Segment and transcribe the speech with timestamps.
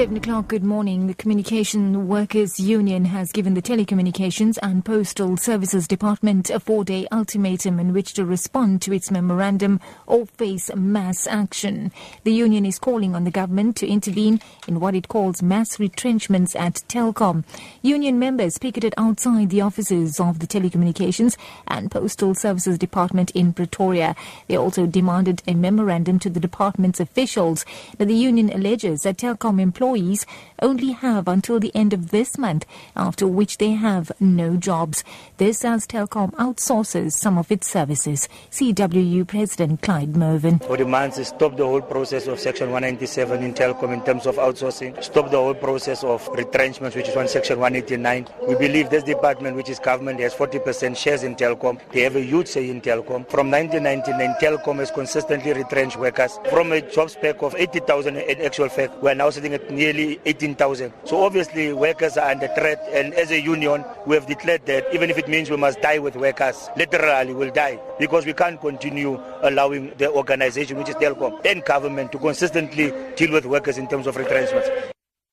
[0.00, 1.08] Seven o'clock, good morning.
[1.08, 7.06] The Communication Workers Union has given the Telecommunications and Postal Services Department a four day
[7.12, 11.92] ultimatum in which to respond to its memorandum or face mass action.
[12.24, 16.56] The union is calling on the government to intervene in what it calls mass retrenchments
[16.56, 17.44] at Telkom.
[17.82, 21.36] Union members picketed outside the offices of the Telecommunications
[21.68, 24.16] and Postal Services Department in Pretoria.
[24.48, 27.66] They also demanded a memorandum to the department's officials.
[27.98, 30.24] Now, the union alleges that Telkom employees employees
[30.62, 35.02] only have until the end of this month, after which they have no jobs.
[35.38, 38.28] This as Telkom outsources some of its services.
[38.50, 40.60] CWU President Clyde Mervin.
[40.68, 44.36] Our demands is stop the whole process of Section 197 in Telkom in terms of
[44.36, 48.28] outsourcing, stop the whole process of retrenchments, which is on Section 189.
[48.46, 51.80] We believe this department, which is government, has 40% shares in Telkom.
[51.92, 53.28] They have a huge say in Telkom.
[53.28, 56.38] From 1999, Telkom has consistently retrenched workers.
[56.50, 60.20] From a job spec of 80,000 in actual fact, we are now sitting at nearly
[60.26, 60.92] 18,000.
[61.04, 65.08] So obviously workers are under threat and as a union we have declared that even
[65.08, 69.18] if it means we must die with workers, literally we'll die because we can't continue
[69.42, 74.06] allowing the organization which is Telkom and government to consistently deal with workers in terms
[74.06, 74.68] of retrenchments.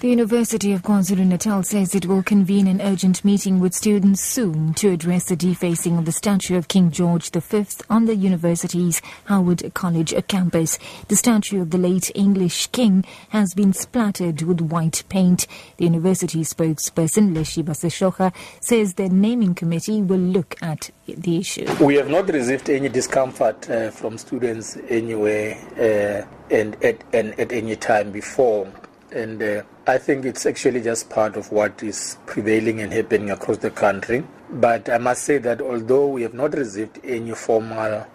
[0.00, 4.88] The University of KwaZulu-Natal says it will convene an urgent meeting with students soon to
[4.88, 10.14] address the defacing of the statue of King George V on the university's Howard College
[10.26, 10.78] campus.
[11.08, 15.46] The statue of the late English king has been splattered with white paint.
[15.76, 21.66] The university spokesperson, Lesiba Seshoka, says the naming committee will look at the issue.
[21.78, 27.52] We have not received any discomfort uh, from students anywhere uh, and, at, and at
[27.52, 28.66] any time before
[29.12, 33.58] and uh, I think it's actually just part of what is prevailing and happening across
[33.58, 34.24] the country.
[34.50, 38.06] But I must say that although we have not received any formal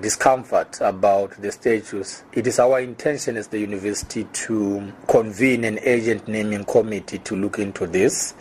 [0.00, 6.26] discomfort about the status, it is our intention as the university to convene an urgent
[6.28, 8.34] naming committee to look into this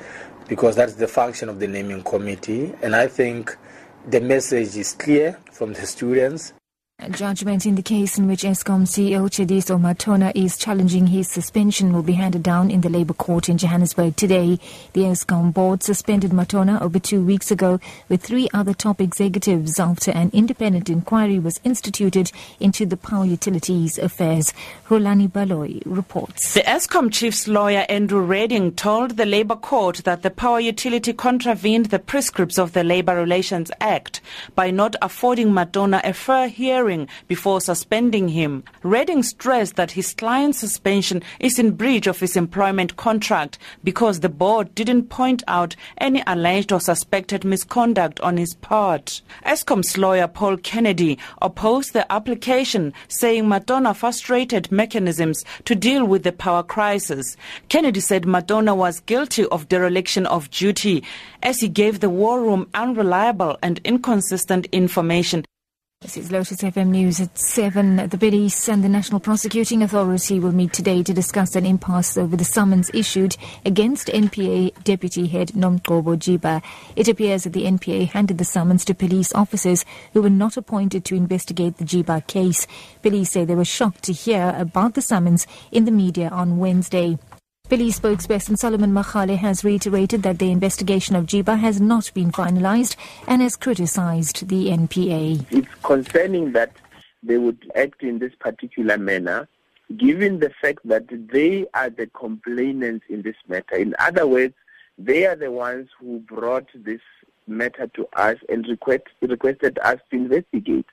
[0.47, 2.73] because that's the function of the naming committee.
[2.81, 3.55] And I think
[4.07, 6.53] the message is clear from the students
[7.11, 12.03] Judgment in the case in which Eskom CEO Tshediso Matona is challenging his suspension will
[12.03, 14.57] be handed down in the Labour Court in Johannesburg today.
[14.93, 20.11] The Eskom board suspended Matona over two weeks ago with three other top executives after
[20.11, 24.53] an independent inquiry was instituted into the power utilities affairs.
[24.87, 26.53] Rolani Baloyi reports.
[26.53, 31.87] The Eskom chief's lawyer Andrew Redding told the Labour Court that the power utility contravened
[31.87, 34.21] the prescripts of the Labour Relations Act
[34.55, 38.63] by not affording Matona a fair hearing hearing before suspending him.
[38.83, 44.29] Redding stressed that his client's suspension is in breach of his employment contract because the
[44.29, 49.21] board didn't point out any alleged or suspected misconduct on his part.
[49.45, 56.31] Eskom's lawyer Paul Kennedy opposed the application, saying Matona frustrated mechanisms to deal with the
[56.31, 57.37] power crisis.
[57.69, 61.03] Kennedy said Matona was guilty of dereliction of duty
[61.41, 65.43] as he gave the war room unreliable and inconsistent information
[66.03, 68.09] this is Lotus FM News at 7.
[68.09, 72.35] The police and the National Prosecuting Authority will meet today to discuss an impasse over
[72.35, 76.61] the summons issued against NPA Deputy Head Nomgcobo Jiba.
[76.97, 81.05] It appears that the NPA handed the summons to police officers who were not appointed
[81.05, 82.67] to investigate the Jiba case.
[83.01, 87.17] Police say they were shocked to hear about the summons in the media on Wednesday.
[87.69, 92.97] Police spokesperson Solomon Makgale has reiterated that the investigation of Jiba has not been finalized
[93.25, 95.45] and has criticized the NPA.
[95.49, 96.75] It's concerning that
[97.23, 99.47] they would act in this particular manner
[99.95, 103.75] given the fact that they are the complainants in this matter.
[103.75, 104.55] In other words,
[104.97, 107.01] they are the ones who brought this
[107.47, 110.87] matter to us and request, requested us to investigate.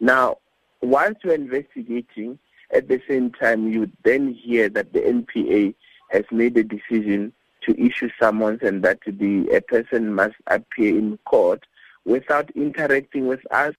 [0.00, 0.38] Now,
[0.82, 2.40] once you're investigating,
[2.74, 5.74] at the same time, you then hear that the NPA
[6.10, 11.18] has made a decision to issue summons and that the a person must appear in
[11.26, 11.64] court
[12.04, 13.74] without interacting with us.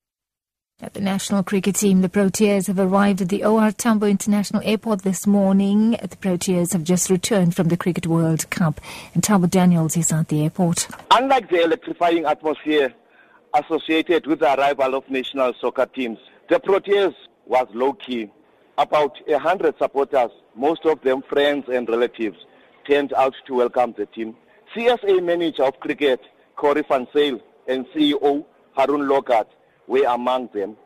[0.79, 5.01] At the national cricket team, the Proteas have arrived at the OR Tambo International Airport
[5.01, 5.91] this morning.
[5.91, 8.79] The Proteas have just returned from the Cricket World Cup,
[9.15, 10.87] and Thabo Daniels is at the airport.
[11.09, 12.93] Unlike the electrifying atmosphere
[13.55, 17.15] associated with the arrival of national soccer teams, the Proteas
[17.47, 18.29] was low key.
[18.79, 22.37] About a hundred supporters most of them friends and relatives,
[22.87, 24.35] turned out to welcome the team.
[24.75, 26.21] CSA manager of cricket,
[26.55, 28.45] Corrie van Zyl, and CEO
[28.75, 29.47] Haroon Lorgat
[29.87, 30.77] were among them.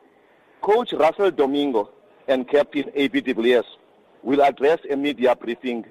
[0.62, 1.90] Coach Russell Domingo
[2.30, 3.66] and Captain AB de Villiers
[4.24, 5.86] will address a media briefing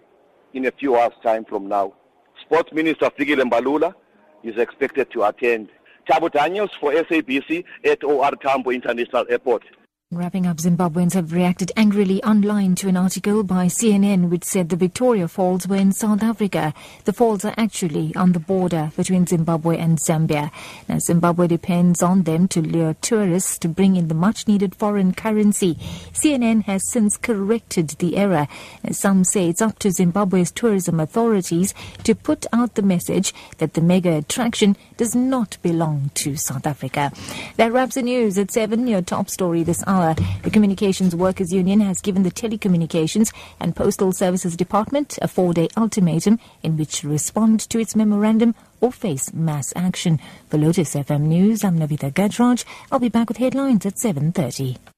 [0.54, 1.92] in a few hours' time from now.
[2.40, 3.94] Sports Minister Fikile Mbalula
[4.42, 5.68] is expected to attend.
[6.08, 9.64] Thabo Daniels for SABC at OR Tambo International Airport.
[10.12, 14.74] Wrapping up, Zimbabweans have reacted angrily online to an article by CNN which said the
[14.74, 16.74] Victoria Falls were in South Africa.
[17.04, 20.50] The falls are actually on the border between Zimbabwe and Zambia.
[20.88, 25.14] Now, Zimbabwe depends on them to lure tourists to bring in the much needed foreign
[25.14, 25.76] currency.
[26.12, 28.48] CNN has since corrected the error.
[28.90, 31.72] Some say it's up to Zimbabwe's tourism authorities
[32.02, 37.12] to put out the message that the mega attraction does not belong to South Africa.
[37.58, 39.99] That wraps the news at 7, your top story this hour.
[40.00, 40.14] Uh,
[40.44, 46.38] the Communications Workers Union has given the Telecommunications and Postal Services Department a four-day ultimatum
[46.62, 50.18] in which to respond to its memorandum or face mass action.
[50.48, 52.64] For Lotus FM News, I'm Navitha Gajraj.
[52.90, 54.90] I'll be back with headlines at 7.30.